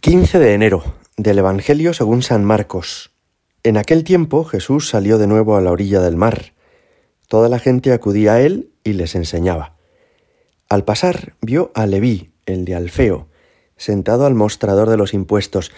15 0.00 0.38
de 0.38 0.54
enero 0.54 0.82
del 1.18 1.40
Evangelio 1.40 1.92
según 1.92 2.22
San 2.22 2.42
Marcos. 2.42 3.10
En 3.62 3.76
aquel 3.76 4.02
tiempo 4.02 4.44
Jesús 4.44 4.88
salió 4.88 5.18
de 5.18 5.26
nuevo 5.26 5.56
a 5.56 5.60
la 5.60 5.72
orilla 5.72 6.00
del 6.00 6.16
mar. 6.16 6.54
Toda 7.28 7.50
la 7.50 7.58
gente 7.58 7.92
acudía 7.92 8.32
a 8.32 8.40
él 8.40 8.70
y 8.82 8.94
les 8.94 9.14
enseñaba. 9.14 9.76
Al 10.70 10.84
pasar 10.84 11.34
vio 11.42 11.70
a 11.74 11.84
Leví, 11.84 12.32
el 12.46 12.64
de 12.64 12.76
Alfeo, 12.76 13.28
sentado 13.76 14.24
al 14.24 14.34
mostrador 14.34 14.88
de 14.88 14.96
los 14.96 15.12
impuestos, 15.12 15.70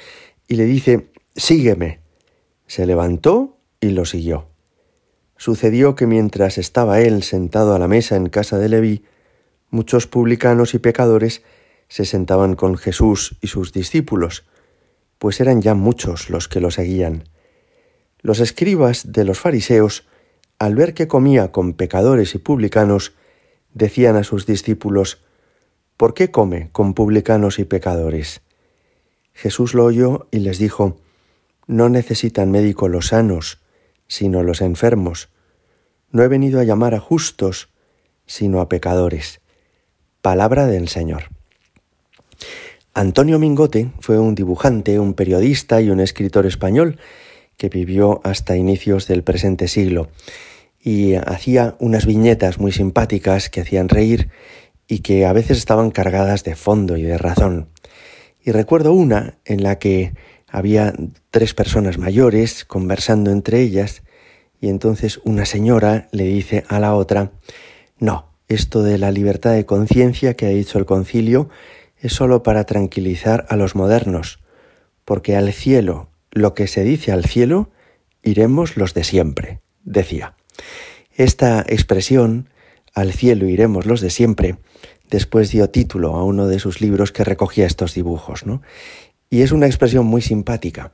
y 0.47 0.55
le 0.55 0.67
dice, 0.67 1.09
Sígueme. 1.35 1.99
Se 2.69 2.87
levantó 2.87 3.59
y 3.81 3.89
lo 3.89 4.05
siguió. 4.05 4.47
Sucedió 5.37 5.97
que 5.97 6.07
mientras 6.07 6.59
estaba 6.59 7.01
él 7.01 7.25
sentado 7.25 7.75
a 7.75 7.81
la 7.81 7.89
mesa 7.89 8.15
en 8.15 8.29
casa 8.29 8.57
de 8.59 8.69
Leví, 8.69 9.05
muchos 9.71 10.07
publicanos 10.07 10.75
y 10.75 10.79
pecadores 10.79 11.43
se 11.93 12.07
sentaban 12.07 12.57
con 12.57 12.79
Jesús 12.79 13.37
y 13.43 13.49
sus 13.49 13.75
discípulos, 13.75 14.47
pues 15.19 15.43
eran 15.43 15.61
ya 15.61 15.75
muchos 15.75 16.31
los 16.31 16.49
que 16.49 16.59
lo 16.59 16.71
seguían. 16.71 17.25
Los 18.23 18.41
escribas 18.41 19.13
de 19.13 19.27
los 19.27 19.39
fariseos, 19.39 20.07
al 20.59 20.75
ver 20.75 20.95
que 20.95 21.07
comía 21.07 21.53
con 21.53 21.75
pecadores 21.75 22.35
y 22.35 22.39
publicanos, 22.39 23.13
decían 23.75 24.17
a 24.17 24.25
sus 24.25 24.47
discípulos, 24.47 25.23
¿Por 25.99 26.15
qué 26.15 26.31
come 26.31 26.71
con 26.73 26.95
publicanos 26.95 27.59
y 27.59 27.65
pecadores? 27.65 28.41
Jesús 29.35 29.75
lo 29.75 29.85
oyó 29.85 30.29
y 30.31 30.39
les 30.39 30.59
dijo, 30.59 30.97
No 31.67 31.91
necesitan 31.91 32.51
médico 32.51 32.89
los 32.89 33.09
sanos, 33.09 33.61
sino 34.09 34.43
los 34.43 34.63
enfermos. 34.63 35.29
No 36.11 36.23
he 36.23 36.29
venido 36.29 36.59
a 36.59 36.65
llamar 36.65 36.95
a 36.95 37.01
justos, 37.01 37.69
sino 38.25 38.63
a 38.63 38.71
pecadores. 38.71 39.43
Palabra 40.23 40.67
del 40.67 40.89
Señor. 40.89 41.25
Antonio 42.95 43.39
Mingote 43.39 43.91
fue 44.01 44.19
un 44.19 44.35
dibujante, 44.35 44.99
un 44.99 45.15
periodista 45.15 45.81
y 45.81 45.91
un 45.91 46.01
escritor 46.01 46.47
español 46.47 46.99
que 47.57 47.69
vivió 47.69 48.21
hasta 48.25 48.57
inicios 48.57 49.07
del 49.07 49.23
presente 49.23 49.69
siglo 49.69 50.09
y 50.83 51.15
hacía 51.15 51.77
unas 51.79 52.07
viñetas 52.07 52.59
muy 52.59 52.73
simpáticas 52.73 53.49
que 53.49 53.61
hacían 53.61 53.89
reír 53.89 54.31
y 54.89 54.99
que 54.99 55.25
a 55.25 55.33
veces 55.33 55.59
estaban 55.59 55.91
cargadas 55.91 56.45
de 56.45 56.57
fondo 56.57 56.97
y 56.97 57.03
de 57.03 57.19
razón. 57.19 57.69
Y 58.45 58.51
recuerdo 58.51 58.93
una 58.93 59.39
en 59.45 59.63
la 59.63 59.79
que 59.79 60.13
había 60.49 60.93
tres 61.31 61.55
personas 61.55 61.99
mayores 61.99 62.65
conversando 62.65 63.31
entre 63.31 63.61
ellas 63.61 64.03
y 64.61 64.69
entonces 64.69 65.21
una 65.25 65.47
señora 65.47 66.09
le 66.13 66.25
dice 66.25 66.65
a 66.69 66.79
la 66.79 66.95
otra, 66.95 67.33
no, 67.99 68.29
esto 68.49 68.83
de 68.83 68.99
la 68.99 69.11
libertad 69.13 69.53
de 69.53 69.65
conciencia 69.65 70.35
que 70.35 70.47
ha 70.47 70.51
dicho 70.51 70.79
el 70.79 70.85
concilio 70.85 71.49
es 72.03 72.15
sólo 72.15 72.43
para 72.43 72.65
tranquilizar 72.65 73.47
a 73.49 73.57
los 73.57 73.77
modernos, 73.77 74.41
porque 75.05 75.37
al 75.37 75.53
cielo, 75.53 76.11
lo 76.33 76.53
que 76.53 76.67
se 76.67 76.83
dice 76.83 77.13
al 77.13 77.25
cielo, 77.25 77.71
iremos 78.25 78.77
los 78.77 78.93
de 78.93 79.05
siempre, 79.05 79.61
decía. 79.85 80.35
Esta 81.15 81.61
expresión, 81.61 82.49
al 82.93 83.13
cielo 83.13 83.49
iremos 83.49 83.87
los 83.87 84.01
de 84.01 84.11
siempre, 84.11 84.57
después 85.11 85.51
dio 85.51 85.71
título 85.71 86.17
a 86.17 86.25
uno 86.25 86.49
de 86.49 86.59
sus 86.59 86.81
libros 86.81 87.13
que 87.13 87.23
recogía 87.23 87.67
estos 87.67 87.95
dibujos, 87.95 88.47
¿no? 88.47 88.63
Y 89.31 89.43
es 89.43 89.53
una 89.53 89.67
expresión 89.67 90.05
muy 90.05 90.23
simpática. 90.23 90.93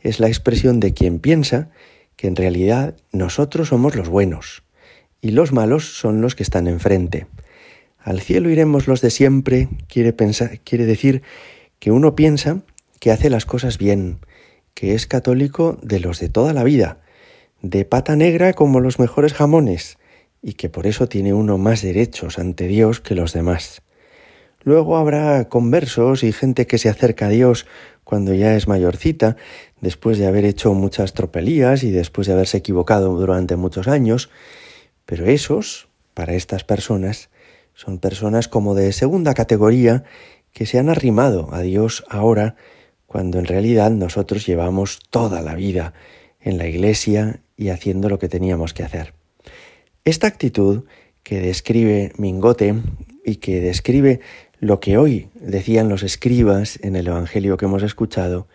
Es 0.00 0.20
la 0.20 0.28
expresión 0.28 0.80
de 0.80 0.92
quien 0.92 1.18
piensa 1.18 1.70
que 2.16 2.26
en 2.26 2.36
realidad 2.36 2.94
nosotros 3.10 3.68
somos 3.68 3.96
los 3.96 4.08
buenos 4.08 4.64
y 5.22 5.30
los 5.30 5.52
malos 5.52 5.96
son 5.96 6.20
los 6.20 6.34
que 6.34 6.42
están 6.42 6.66
enfrente. 6.66 7.26
Al 8.04 8.20
cielo 8.20 8.50
iremos 8.50 8.88
los 8.88 9.00
de 9.00 9.10
siempre 9.10 9.68
quiere, 9.88 10.12
pensar, 10.12 10.58
quiere 10.60 10.86
decir 10.86 11.22
que 11.78 11.92
uno 11.92 12.16
piensa 12.16 12.62
que 12.98 13.12
hace 13.12 13.30
las 13.30 13.46
cosas 13.46 13.78
bien, 13.78 14.18
que 14.74 14.94
es 14.94 15.06
católico 15.06 15.78
de 15.82 16.00
los 16.00 16.18
de 16.18 16.28
toda 16.28 16.52
la 16.52 16.64
vida, 16.64 16.98
de 17.62 17.84
pata 17.84 18.16
negra 18.16 18.54
como 18.54 18.80
los 18.80 18.98
mejores 18.98 19.34
jamones, 19.34 19.98
y 20.42 20.54
que 20.54 20.68
por 20.68 20.86
eso 20.88 21.08
tiene 21.08 21.32
uno 21.32 21.58
más 21.58 21.82
derechos 21.82 22.38
ante 22.38 22.66
Dios 22.66 23.00
que 23.00 23.14
los 23.14 23.32
demás. 23.32 23.82
Luego 24.64 24.96
habrá 24.96 25.48
conversos 25.48 26.24
y 26.24 26.32
gente 26.32 26.66
que 26.66 26.78
se 26.78 26.88
acerca 26.88 27.26
a 27.26 27.30
Dios 27.30 27.66
cuando 28.02 28.34
ya 28.34 28.56
es 28.56 28.66
mayorcita, 28.66 29.36
después 29.80 30.18
de 30.18 30.26
haber 30.26 30.44
hecho 30.44 30.74
muchas 30.74 31.14
tropelías 31.14 31.84
y 31.84 31.92
después 31.92 32.26
de 32.26 32.32
haberse 32.32 32.58
equivocado 32.58 33.16
durante 33.16 33.54
muchos 33.56 33.86
años, 33.86 34.30
pero 35.06 35.26
esos, 35.26 35.88
para 36.14 36.34
estas 36.34 36.64
personas, 36.64 37.30
son 37.74 37.98
personas 37.98 38.48
como 38.48 38.74
de 38.74 38.92
segunda 38.92 39.34
categoría 39.34 40.04
que 40.52 40.66
se 40.66 40.78
han 40.78 40.88
arrimado 40.88 41.52
a 41.52 41.60
Dios 41.60 42.04
ahora 42.08 42.56
cuando 43.06 43.38
en 43.38 43.44
realidad 43.44 43.90
nosotros 43.90 44.46
llevamos 44.46 45.00
toda 45.10 45.42
la 45.42 45.54
vida 45.54 45.92
en 46.40 46.58
la 46.58 46.66
iglesia 46.66 47.40
y 47.56 47.68
haciendo 47.68 48.08
lo 48.08 48.18
que 48.18 48.28
teníamos 48.28 48.74
que 48.74 48.82
hacer. 48.82 49.14
Esta 50.04 50.26
actitud 50.26 50.84
que 51.22 51.40
describe 51.40 52.12
Mingote 52.16 52.74
y 53.24 53.36
que 53.36 53.60
describe 53.60 54.20
lo 54.58 54.80
que 54.80 54.96
hoy 54.96 55.28
decían 55.34 55.88
los 55.88 56.02
escribas 56.02 56.78
en 56.82 56.96
el 56.96 57.06
Evangelio 57.08 57.56
que 57.56 57.66
hemos 57.66 57.82
escuchado, 57.82 58.48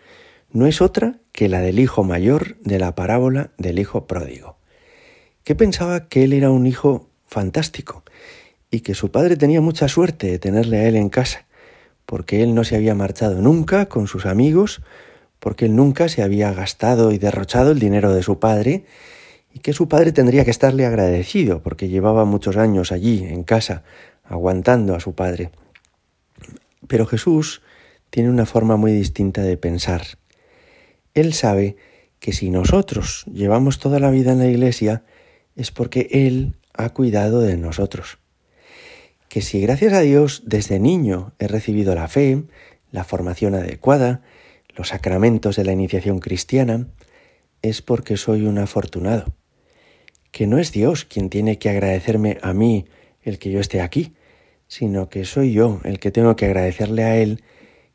no 0.50 0.66
es 0.66 0.80
otra 0.80 1.20
que 1.32 1.48
la 1.48 1.60
del 1.60 1.78
hijo 1.78 2.04
mayor 2.04 2.56
de 2.60 2.78
la 2.78 2.94
parábola 2.94 3.50
del 3.58 3.78
hijo 3.78 4.06
pródigo, 4.06 4.56
que 5.44 5.54
pensaba 5.54 6.08
que 6.08 6.24
él 6.24 6.32
era 6.32 6.50
un 6.50 6.66
hijo 6.66 7.08
fantástico 7.26 8.04
y 8.70 8.80
que 8.80 8.94
su 8.94 9.10
padre 9.10 9.36
tenía 9.36 9.60
mucha 9.60 9.88
suerte 9.88 10.30
de 10.30 10.38
tenerle 10.38 10.78
a 10.78 10.88
él 10.88 10.96
en 10.96 11.08
casa, 11.08 11.46
porque 12.06 12.42
él 12.42 12.54
no 12.54 12.64
se 12.64 12.76
había 12.76 12.94
marchado 12.94 13.40
nunca 13.40 13.86
con 13.86 14.06
sus 14.06 14.26
amigos, 14.26 14.82
porque 15.38 15.66
él 15.66 15.76
nunca 15.76 16.08
se 16.08 16.22
había 16.22 16.52
gastado 16.52 17.12
y 17.12 17.18
derrochado 17.18 17.70
el 17.70 17.78
dinero 17.78 18.12
de 18.12 18.22
su 18.22 18.38
padre, 18.38 18.84
y 19.52 19.60
que 19.60 19.72
su 19.72 19.88
padre 19.88 20.12
tendría 20.12 20.44
que 20.44 20.50
estarle 20.50 20.84
agradecido, 20.84 21.62
porque 21.62 21.88
llevaba 21.88 22.24
muchos 22.24 22.56
años 22.56 22.92
allí, 22.92 23.24
en 23.24 23.44
casa, 23.44 23.82
aguantando 24.24 24.94
a 24.94 25.00
su 25.00 25.14
padre. 25.14 25.50
Pero 26.86 27.06
Jesús 27.06 27.62
tiene 28.10 28.30
una 28.30 28.46
forma 28.46 28.76
muy 28.76 28.92
distinta 28.92 29.42
de 29.42 29.56
pensar. 29.56 30.02
Él 31.14 31.32
sabe 31.32 31.76
que 32.20 32.32
si 32.32 32.50
nosotros 32.50 33.24
llevamos 33.32 33.78
toda 33.78 34.00
la 34.00 34.10
vida 34.10 34.32
en 34.32 34.38
la 34.38 34.46
iglesia, 34.46 35.02
es 35.56 35.70
porque 35.70 36.08
Él 36.10 36.54
ha 36.74 36.90
cuidado 36.90 37.40
de 37.40 37.56
nosotros 37.56 38.17
que 39.28 39.42
si 39.42 39.60
gracias 39.60 39.92
a 39.92 40.00
Dios 40.00 40.42
desde 40.46 40.78
niño 40.78 41.32
he 41.38 41.48
recibido 41.48 41.94
la 41.94 42.08
fe, 42.08 42.44
la 42.90 43.04
formación 43.04 43.54
adecuada, 43.54 44.22
los 44.74 44.88
sacramentos 44.88 45.56
de 45.56 45.64
la 45.64 45.72
iniciación 45.72 46.18
cristiana, 46.18 46.88
es 47.62 47.82
porque 47.82 48.16
soy 48.16 48.46
un 48.46 48.58
afortunado. 48.58 49.34
Que 50.30 50.46
no 50.46 50.58
es 50.58 50.72
Dios 50.72 51.04
quien 51.04 51.30
tiene 51.30 51.58
que 51.58 51.68
agradecerme 51.68 52.38
a 52.42 52.52
mí 52.52 52.86
el 53.22 53.38
que 53.38 53.50
yo 53.50 53.60
esté 53.60 53.80
aquí, 53.80 54.14
sino 54.66 55.08
que 55.08 55.24
soy 55.24 55.52
yo 55.52 55.80
el 55.84 55.98
que 55.98 56.10
tengo 56.10 56.36
que 56.36 56.46
agradecerle 56.46 57.04
a 57.04 57.16
Él 57.16 57.42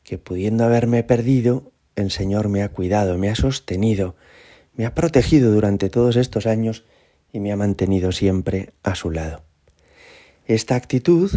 que 0.04 0.18
pudiendo 0.18 0.66
haberme 0.66 1.04
perdido, 1.04 1.72
el 1.96 2.12
Señor 2.12 2.50
me 2.50 2.62
ha 2.62 2.70
cuidado, 2.70 3.18
me 3.18 3.30
ha 3.30 3.36
sostenido, 3.36 4.16
me 4.76 4.86
ha 4.86 4.94
protegido 4.94 5.52
durante 5.52 5.90
todos 5.90 6.18
estos 6.18 6.46
años 6.46 6.84
y 7.32 7.40
me 7.40 7.52
ha 7.52 7.56
mantenido 7.56 8.12
siempre 8.12 8.74
a 8.84 8.96
su 8.96 9.12
lado. 9.12 9.44
Esta 10.46 10.76
actitud, 10.76 11.32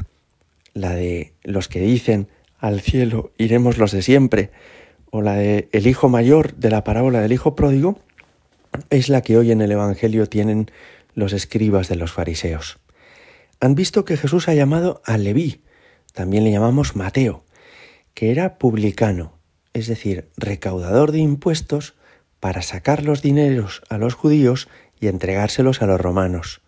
la 0.74 0.94
de 0.94 1.32
los 1.42 1.68
que 1.68 1.80
dicen 1.80 2.28
al 2.58 2.80
cielo 2.80 3.32
iremos 3.38 3.78
los 3.78 3.92
de 3.92 4.02
siempre, 4.02 4.50
o 5.10 5.22
la 5.22 5.34
de 5.34 5.68
el 5.72 5.86
hijo 5.86 6.08
mayor 6.08 6.54
de 6.56 6.70
la 6.70 6.84
parábola 6.84 7.20
del 7.20 7.32
hijo 7.32 7.54
pródigo, 7.54 7.98
es 8.90 9.08
la 9.08 9.22
que 9.22 9.38
hoy 9.38 9.52
en 9.52 9.60
el 9.60 9.72
Evangelio 9.72 10.28
tienen 10.28 10.70
los 11.14 11.32
escribas 11.32 11.88
de 11.88 11.96
los 11.96 12.12
fariseos. 12.12 12.78
Han 13.60 13.74
visto 13.74 14.04
que 14.04 14.16
Jesús 14.16 14.48
ha 14.48 14.54
llamado 14.54 15.00
a 15.04 15.16
Leví, 15.16 15.62
también 16.12 16.44
le 16.44 16.50
llamamos 16.50 16.96
Mateo, 16.96 17.44
que 18.14 18.30
era 18.30 18.58
publicano, 18.58 19.38
es 19.72 19.86
decir, 19.86 20.28
recaudador 20.36 21.12
de 21.12 21.18
impuestos 21.18 21.94
para 22.40 22.62
sacar 22.62 23.04
los 23.04 23.22
dineros 23.22 23.82
a 23.88 23.98
los 23.98 24.14
judíos 24.14 24.68
y 25.00 25.08
entregárselos 25.08 25.80
a 25.82 25.86
los 25.86 26.00
romanos. 26.00 26.60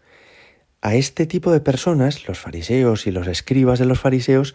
A 0.81 0.95
este 0.95 1.27
tipo 1.27 1.51
de 1.51 1.61
personas, 1.61 2.29
los 2.29 2.39
fariseos 2.39 3.09
y 3.09 3.11
los 3.11 3.27
escribas 3.27 3.81
de 3.81 3.85
los 3.85 3.99
fariseos, 3.99 4.55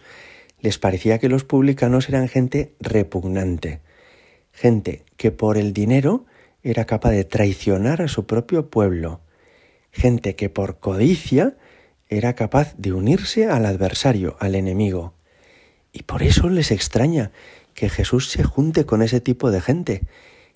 les 0.58 0.78
parecía 0.78 1.18
que 1.18 1.28
los 1.28 1.44
publicanos 1.44 2.08
eran 2.08 2.28
gente 2.28 2.74
repugnante, 2.80 3.82
gente 4.50 5.04
que 5.18 5.30
por 5.30 5.58
el 5.58 5.74
dinero 5.74 6.24
era 6.62 6.86
capaz 6.86 7.10
de 7.10 7.24
traicionar 7.24 8.00
a 8.00 8.08
su 8.08 8.26
propio 8.26 8.70
pueblo, 8.70 9.20
gente 9.92 10.34
que 10.34 10.48
por 10.48 10.78
codicia 10.80 11.58
era 12.08 12.34
capaz 12.34 12.74
de 12.78 12.94
unirse 12.94 13.46
al 13.46 13.66
adversario, 13.66 14.36
al 14.40 14.54
enemigo. 14.54 15.12
Y 15.92 16.04
por 16.04 16.22
eso 16.22 16.48
les 16.48 16.70
extraña 16.70 17.32
que 17.74 17.90
Jesús 17.90 18.30
se 18.30 18.44
junte 18.44 18.86
con 18.86 19.02
ese 19.02 19.20
tipo 19.20 19.50
de 19.50 19.60
gente, 19.60 20.06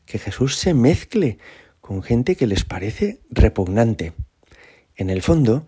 que 0.07 0.19
Jesús 0.19 0.57
se 0.57 0.73
mezcle 0.73 1.37
con 1.83 2.03
gente 2.03 2.37
que 2.37 2.47
les 2.47 2.65
parece 2.65 3.21
repugnante. 3.29 4.15
En 4.99 5.11
el 5.11 5.23
fondo, 5.23 5.65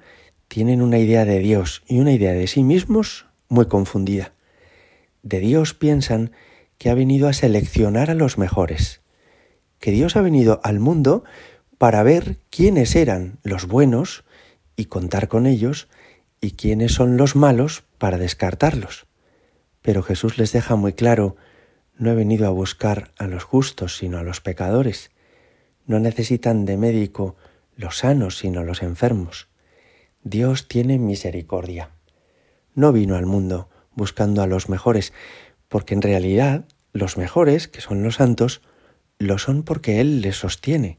tienen 0.48 0.82
una 0.82 0.98
idea 0.98 1.24
de 1.24 1.38
Dios 1.38 1.84
y 1.86 2.00
una 2.00 2.12
idea 2.12 2.32
de 2.32 2.48
sí 2.48 2.64
mismos 2.64 3.26
muy 3.48 3.66
confundida. 3.66 4.32
De 5.22 5.38
Dios 5.38 5.72
piensan 5.72 6.32
que 6.78 6.90
ha 6.90 6.94
venido 6.94 7.28
a 7.28 7.32
seleccionar 7.32 8.10
a 8.10 8.14
los 8.14 8.38
mejores, 8.38 9.02
que 9.78 9.92
Dios 9.92 10.16
ha 10.16 10.20
venido 10.20 10.60
al 10.64 10.80
mundo 10.80 11.22
para 11.78 12.02
ver 12.02 12.38
quiénes 12.50 12.96
eran 12.96 13.38
los 13.44 13.68
buenos 13.68 14.24
y 14.74 14.86
contar 14.86 15.28
con 15.28 15.46
ellos 15.46 15.86
y 16.40 16.52
quiénes 16.52 16.92
son 16.92 17.16
los 17.16 17.36
malos 17.36 17.84
para 17.98 18.18
descartarlos. 18.18 19.06
Pero 19.80 20.02
Jesús 20.02 20.38
les 20.38 20.50
deja 20.50 20.74
muy 20.74 20.92
claro, 20.92 21.36
no 21.96 22.10
he 22.10 22.14
venido 22.16 22.48
a 22.48 22.50
buscar 22.50 23.12
a 23.16 23.28
los 23.28 23.44
justos, 23.44 23.96
sino 23.96 24.18
a 24.18 24.24
los 24.24 24.40
pecadores. 24.40 25.12
No 25.86 26.00
necesitan 26.00 26.64
de 26.64 26.76
médico 26.76 27.36
los 27.80 27.98
sanos, 27.98 28.36
sino 28.36 28.62
los 28.62 28.82
enfermos. 28.82 29.48
Dios 30.22 30.68
tiene 30.68 30.98
misericordia. 30.98 31.90
No 32.74 32.92
vino 32.92 33.16
al 33.16 33.24
mundo 33.24 33.70
buscando 33.94 34.42
a 34.42 34.46
los 34.46 34.68
mejores, 34.68 35.12
porque 35.68 35.94
en 35.94 36.02
realidad 36.02 36.66
los 36.92 37.16
mejores, 37.16 37.68
que 37.68 37.80
son 37.80 38.02
los 38.02 38.16
santos, 38.16 38.60
lo 39.18 39.38
son 39.38 39.62
porque 39.62 40.00
Él 40.00 40.20
les 40.20 40.36
sostiene. 40.36 40.98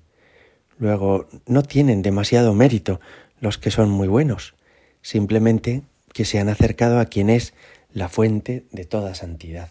Luego, 0.79 1.27
no 1.45 1.61
tienen 1.61 2.01
demasiado 2.01 2.53
mérito 2.55 2.99
los 3.39 3.59
que 3.59 3.69
son 3.69 3.89
muy 3.89 4.07
buenos, 4.07 4.55
simplemente 5.03 5.83
que 6.13 6.25
se 6.25 6.39
han 6.39 6.49
acercado 6.49 6.99
a 6.99 7.05
quien 7.05 7.29
es 7.29 7.53
la 7.93 8.09
fuente 8.09 8.65
de 8.71 8.85
toda 8.85 9.13
santidad. 9.13 9.69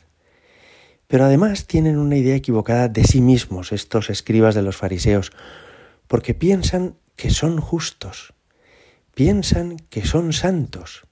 Pero 1.09 1.25
además 1.25 1.67
tienen 1.67 1.99
una 1.99 2.17
idea 2.17 2.37
equivocada 2.37 2.89
de 2.89 3.03
sí 3.03 3.21
mismos 3.21 3.73
estos 3.73 4.11
escribas 4.11 4.55
de 4.55 4.63
los 4.63 4.77
fariseos, 4.77 5.33
porque 6.11 6.35
piensan 6.35 6.97
que 7.15 7.31
son 7.31 7.61
justos, 7.61 8.35
piensan 9.15 9.77
que 9.91 10.05
son 10.05 10.33
santos, 10.33 11.07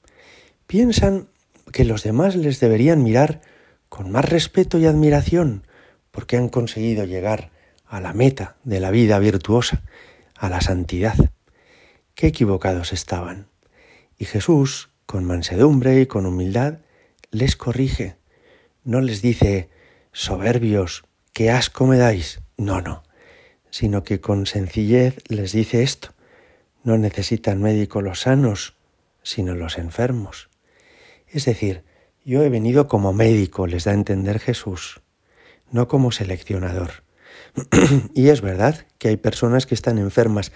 piensan 0.66 1.28
que 1.72 1.84
los 1.84 2.02
demás 2.02 2.34
les 2.34 2.58
deberían 2.58 3.04
mirar 3.04 3.40
con 3.88 4.10
más 4.10 4.28
respeto 4.28 4.76
y 4.76 4.86
admiración, 4.86 5.64
porque 6.10 6.36
han 6.36 6.48
conseguido 6.48 7.04
llegar 7.04 7.52
a 7.86 8.00
la 8.00 8.12
meta 8.12 8.56
de 8.64 8.80
la 8.80 8.90
vida 8.90 9.20
virtuosa, 9.20 9.84
a 10.34 10.48
la 10.48 10.60
santidad. 10.60 11.14
Qué 12.16 12.26
equivocados 12.26 12.92
estaban. 12.92 13.46
Y 14.18 14.24
Jesús, 14.24 14.90
con 15.06 15.24
mansedumbre 15.24 16.00
y 16.00 16.06
con 16.06 16.26
humildad, 16.26 16.80
les 17.30 17.54
corrige. 17.54 18.16
No 18.82 19.00
les 19.00 19.22
dice, 19.22 19.70
soberbios, 20.10 21.04
qué 21.32 21.52
asco 21.52 21.86
me 21.86 21.98
dais. 21.98 22.40
No, 22.56 22.80
no, 22.80 23.04
sino 23.70 24.04
que 24.04 24.20
con 24.20 24.46
sencillez 24.46 25.16
les 25.28 25.52
dice 25.52 25.82
esto. 25.82 26.14
No 26.84 26.96
necesitan 26.98 27.60
médico 27.60 28.02
los 28.02 28.20
sanos, 28.20 28.76
sino 29.22 29.54
los 29.54 29.78
enfermos. 29.78 30.48
Es 31.26 31.44
decir, 31.44 31.84
yo 32.24 32.42
he 32.42 32.48
venido 32.48 32.88
como 32.88 33.12
médico, 33.12 33.66
les 33.66 33.84
da 33.84 33.92
a 33.92 33.94
entender 33.94 34.38
Jesús, 34.38 35.00
no 35.70 35.88
como 35.88 36.12
seleccionador. 36.12 37.04
y 38.14 38.28
es 38.28 38.40
verdad 38.40 38.86
que 38.98 39.08
hay 39.08 39.16
personas 39.16 39.66
que 39.66 39.74
están 39.74 39.98
enfermas. 39.98 40.52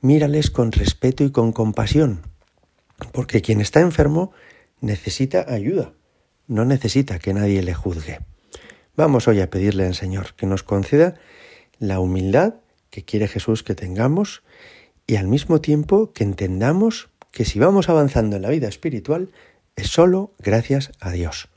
Mírales 0.00 0.50
con 0.50 0.72
respeto 0.72 1.24
y 1.24 1.30
con 1.30 1.52
compasión, 1.52 2.22
porque 3.12 3.42
quien 3.42 3.60
está 3.60 3.80
enfermo 3.80 4.32
necesita 4.80 5.44
ayuda, 5.48 5.92
no 6.46 6.64
necesita 6.64 7.18
que 7.18 7.34
nadie 7.34 7.62
le 7.62 7.74
juzgue. 7.74 8.20
Vamos 8.96 9.28
hoy 9.28 9.40
a 9.40 9.50
pedirle 9.50 9.86
al 9.86 9.94
Señor 9.94 10.34
que 10.34 10.46
nos 10.46 10.62
conceda 10.62 11.14
la 11.80 11.98
humildad 11.98 12.54
que 12.90 13.04
quiere 13.04 13.26
Jesús 13.26 13.64
que 13.64 13.74
tengamos 13.74 14.42
y 15.06 15.16
al 15.16 15.26
mismo 15.26 15.60
tiempo 15.60 16.12
que 16.12 16.22
entendamos 16.22 17.08
que 17.32 17.44
si 17.44 17.58
vamos 17.58 17.88
avanzando 17.88 18.36
en 18.36 18.42
la 18.42 18.50
vida 18.50 18.68
espiritual 18.68 19.30
es 19.74 19.88
solo 19.88 20.32
gracias 20.38 20.92
a 21.00 21.10
Dios. 21.10 21.48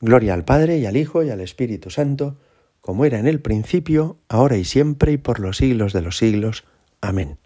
Gloria 0.00 0.34
al 0.34 0.44
Padre 0.44 0.78
y 0.78 0.86
al 0.86 0.96
Hijo 0.96 1.22
y 1.22 1.30
al 1.30 1.40
Espíritu 1.40 1.90
Santo, 1.90 2.38
como 2.80 3.04
era 3.04 3.18
en 3.18 3.26
el 3.26 3.40
principio, 3.40 4.18
ahora 4.28 4.56
y 4.56 4.64
siempre 4.64 5.12
y 5.12 5.18
por 5.18 5.40
los 5.40 5.58
siglos 5.58 5.92
de 5.92 6.02
los 6.02 6.16
siglos. 6.16 6.64
Amén. 7.00 7.38